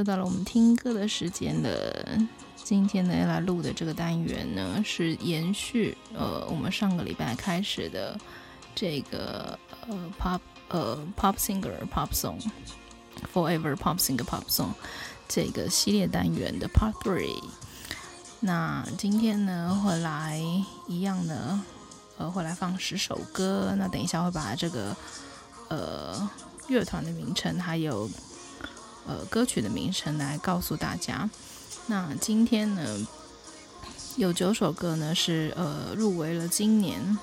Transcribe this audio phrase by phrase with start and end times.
[0.00, 2.18] 又到了我们听歌的时间了。
[2.56, 8.18] 今天呢，要来录的这个单元呢，是延续呃我们上个礼拜开始的
[8.74, 12.40] 这个呃 pop 呃 pop singer pop song
[13.34, 14.70] forever pop singer pop song
[15.28, 17.44] 这个系列单元的 part three。
[18.40, 20.40] 那今天呢，会来
[20.88, 21.60] 一样的
[22.16, 23.74] 呃会来放十首歌。
[23.76, 24.96] 那等一下会把这个
[25.68, 26.30] 呃。
[26.68, 28.08] 乐团的名称还有
[29.06, 31.28] 呃歌曲的名称来告诉大家。
[31.86, 33.06] 那今天呢，
[34.16, 37.18] 有九首歌呢是呃入围了今年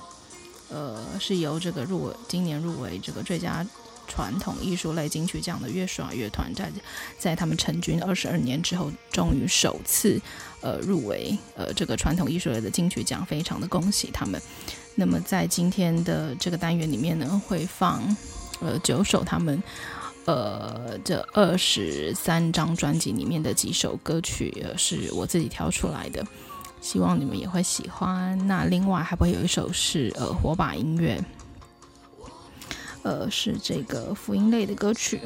[0.69, 3.65] 呃是由这个入围今年入围这个最佳
[4.07, 6.71] 传统艺术类金曲奖的约书亚乐团在
[7.17, 10.19] 在他们成军二十二年之后，终于首次
[10.61, 14.41] 呃入围呃这个传统艺术类的金曲奖，非常的恭喜他们。
[14.95, 18.15] 那么在今天的这个单元里面呢，会放。
[18.59, 19.61] 呃，九首他们
[20.27, 26.21] 呃这二十三张专辑里面的几首歌曲，呃，是我自己挑出来的，
[26.81, 28.37] 希望你们也会喜欢。
[28.45, 31.23] 那另外还会有一首是呃火把音乐，
[33.03, 35.21] 呃是这个福音类的歌曲，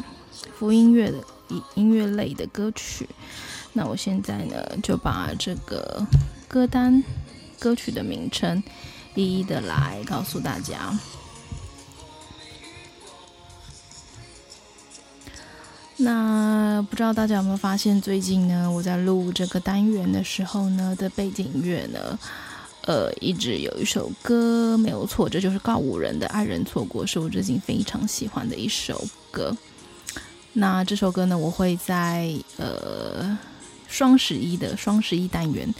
[0.58, 1.18] 福音乐的
[1.50, 3.10] 音音乐类的歌曲。
[3.74, 6.06] 那我现在呢就把这个
[6.48, 7.04] 歌单
[7.58, 8.62] 歌曲的名称
[9.16, 10.96] 一一的来告诉大家。
[16.04, 22.18] 那不知道大家有没有发现，最近呢，我在录这个单元的时候呢的背景音乐呢，
[22.86, 29.00] 呃，一直有一首歌没有错，这就是告五人的《爱人错过》，是我最近非常喜欢的一首
[29.30, 29.56] 歌。
[30.54, 33.38] 那这首歌呢，我会在呃
[33.88, 35.72] 双十一的双十一单元，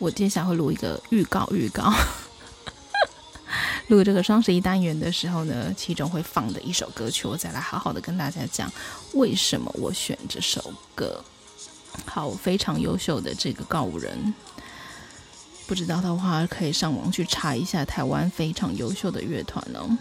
[0.00, 1.92] 我接下来会录一个预告预告。
[3.88, 8.70] 录这个双十一单元的时候呢，其中会放的一首歌曲，我再来好好的跟大家讲
[9.12, 11.22] 为什么我选这首歌。
[12.06, 14.32] 好，非常优秀的这个告五人，
[15.66, 19.98] 不知道的话可以上网去查一下台湾非常优秀的乐团哦。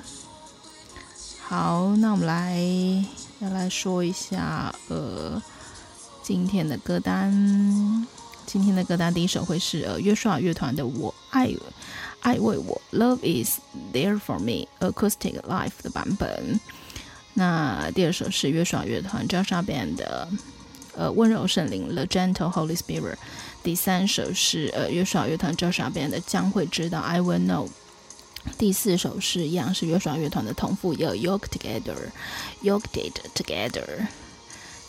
[1.42, 2.60] 好，那我们来
[3.40, 5.42] 要来说一下呃
[6.22, 8.08] 今天的歌单。
[8.46, 11.48] 今天的歌单第一首会是呃约书亚乐团的《我爱》。
[12.22, 13.60] 爱为我，Love is
[13.94, 16.60] there for me acoustic live 的版本。
[17.40, 20.28] 那第二首是约书亚乐团 Joshua Band 的
[20.94, 23.16] 呃温柔圣灵 The Gentle Holy Spirit。
[23.64, 27.70] 第三首是呃约书亚乐团 Joshua Band 的将会知道 I will know。
[28.58, 31.96] 第四首是一样是约书亚乐团的同父异母 Yoked Together
[32.62, 34.08] Yoked Together。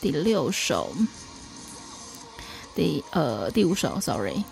[0.00, 0.92] 第六首，
[2.74, 4.42] 第呃第五首，Sorry。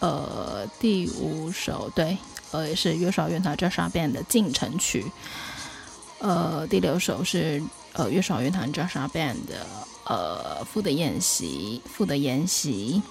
[0.00, 2.18] 呃，第五首对，
[2.50, 5.06] 呃，也是约书亚乐团 Joshua Band 的进城曲。
[6.22, 7.60] 呃，第六首是
[7.94, 9.66] 呃约书亚乐团 j o s h a Band 的
[10.04, 13.02] 呃父的宴席，父的宴席。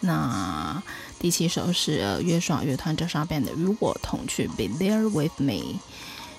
[0.00, 0.82] 那
[1.18, 5.78] 第七首是呃约书亚乐团 j o s h a Band 的与我同去，Be there with me。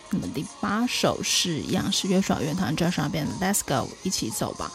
[0.10, 4.72] 那么第八首是一样是约书亚乐团 j o s h a Band 的 Let's Go，一起走吧。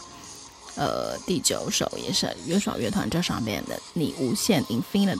[0.75, 5.17] 呃，第九首也是约书亚乐团这上面的《你无限 Infinity》，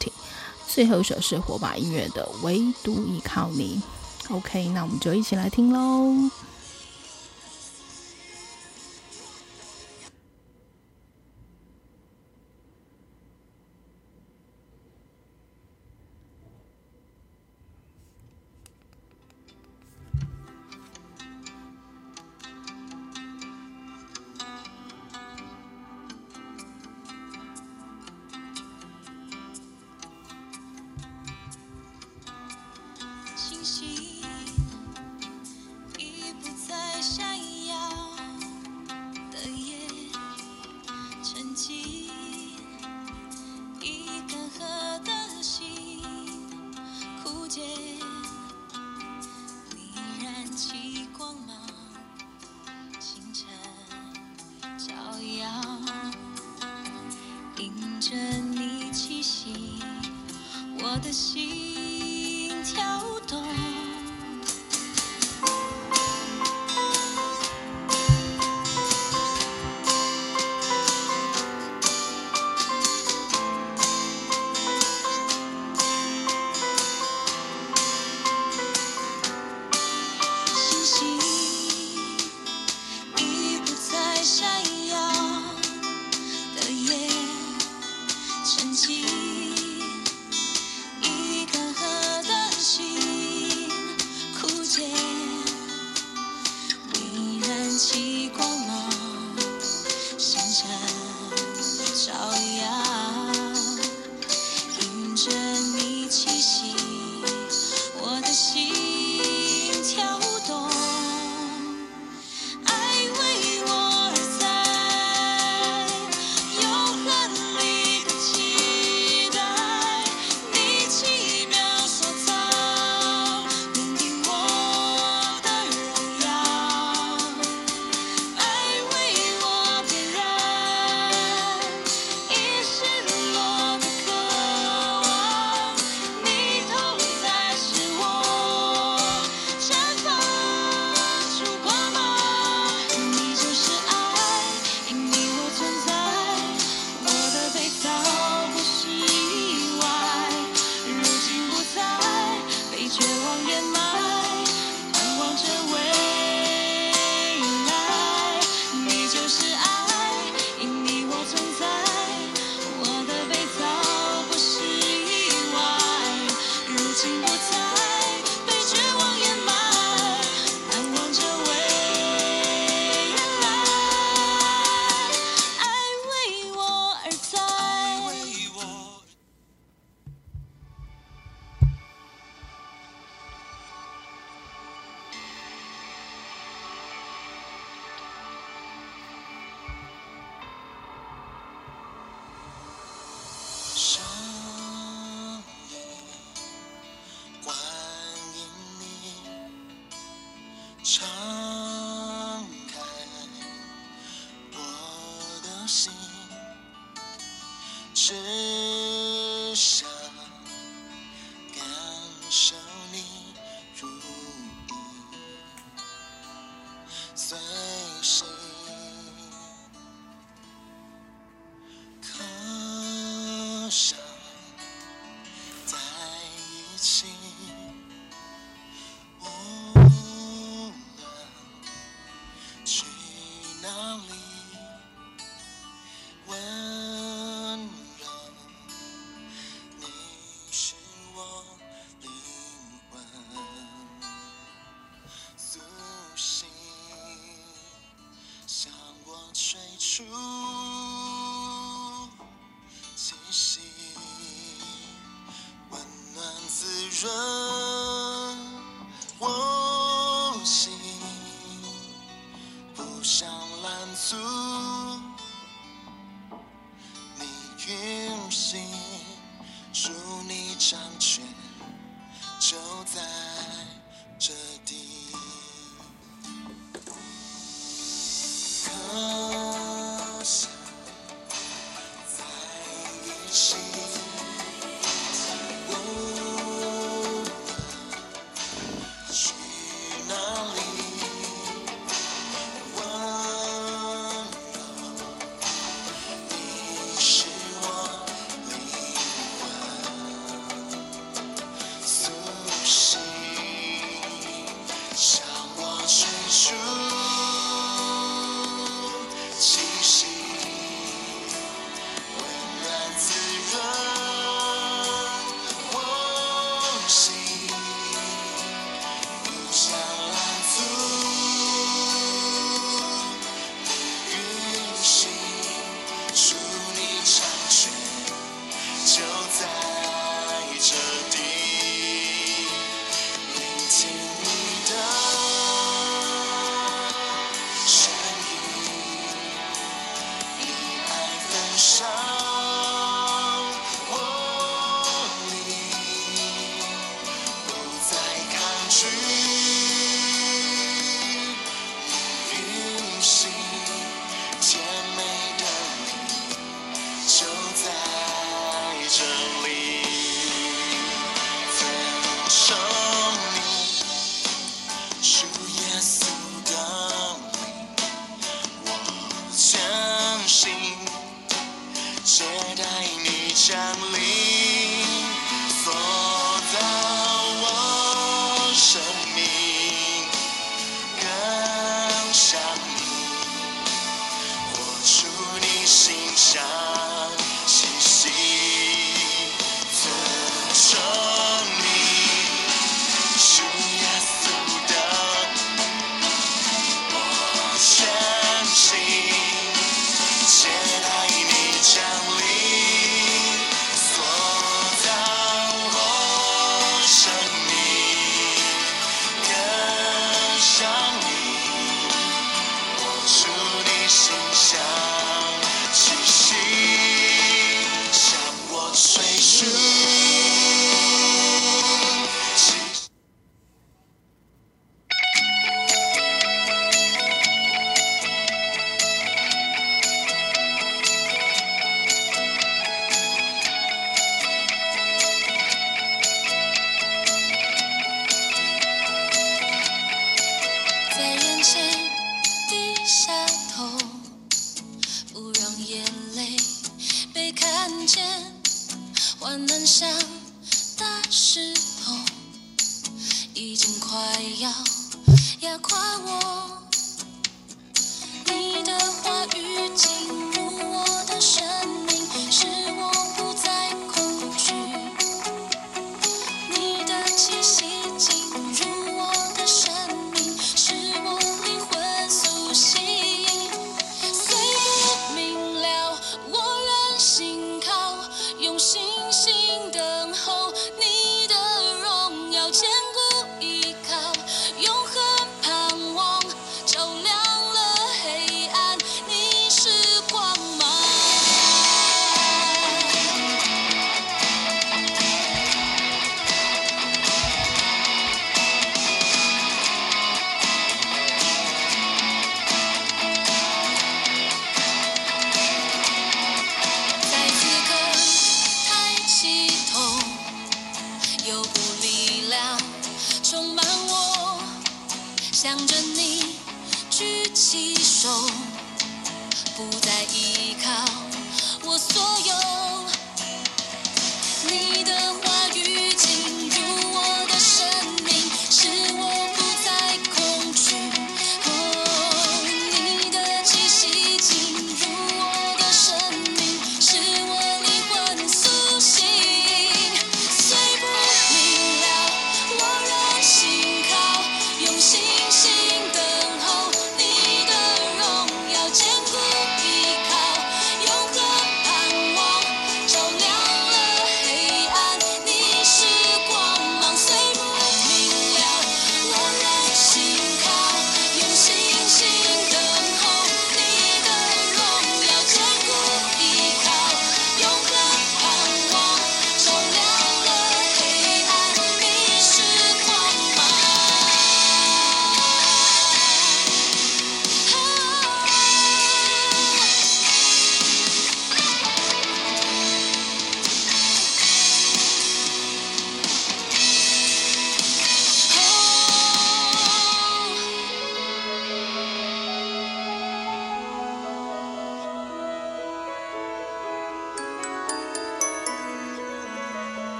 [0.65, 3.81] 最后一首是火把音乐的《唯独依靠你》。
[4.29, 6.29] OK，那我们就一起来听喽。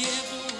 [0.00, 0.57] 也不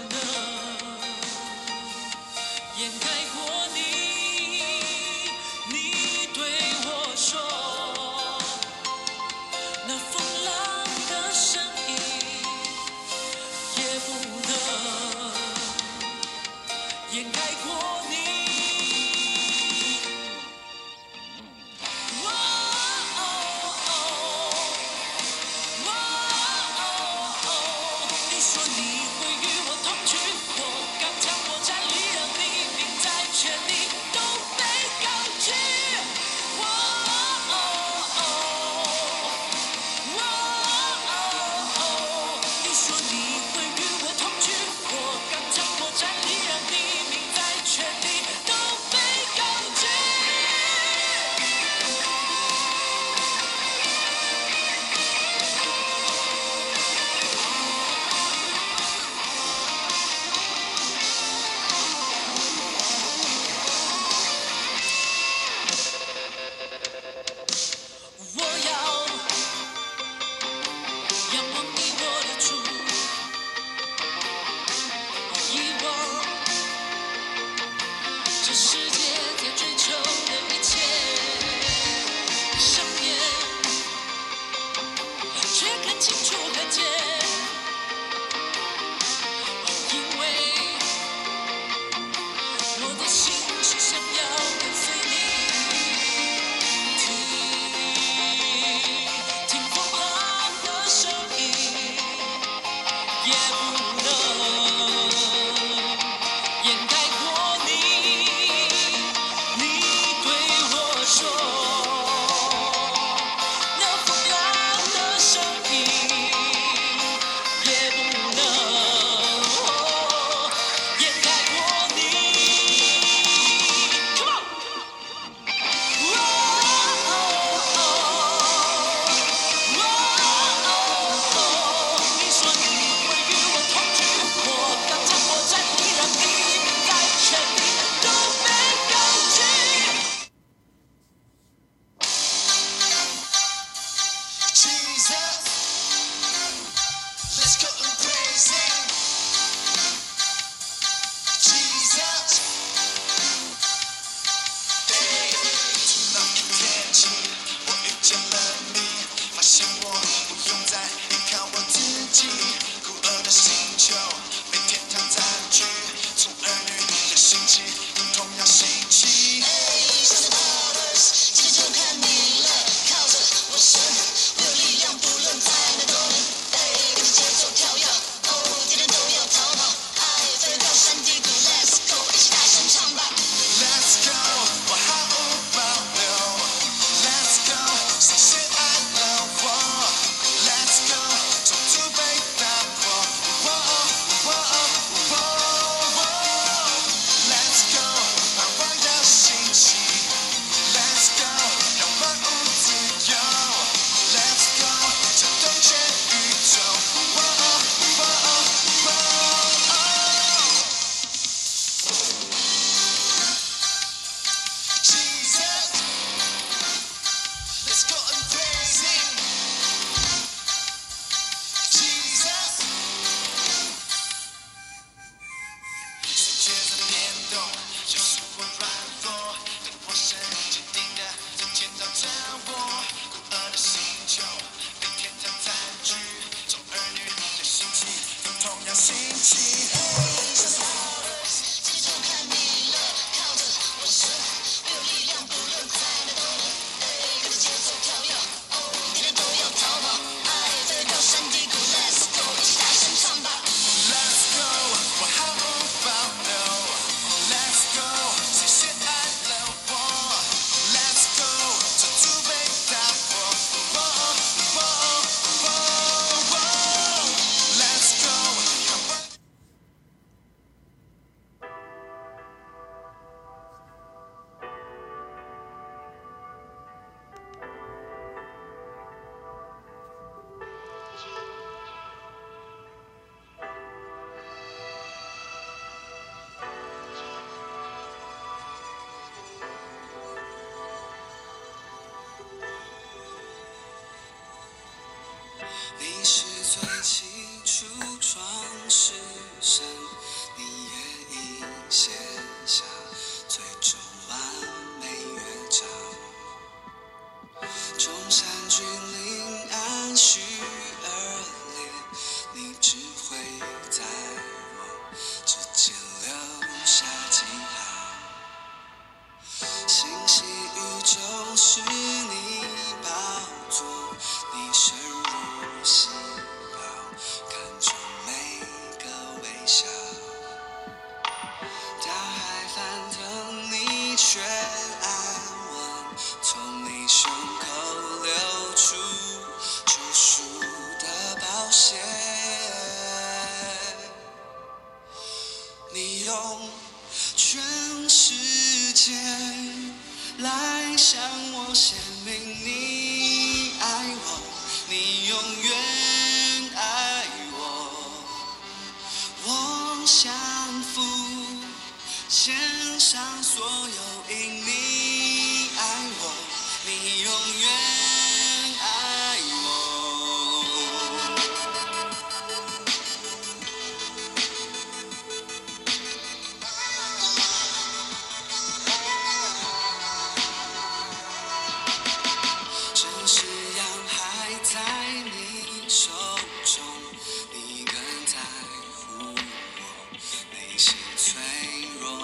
[238.78, 239.57] sentir.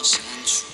[0.05, 0.74] 弱深处。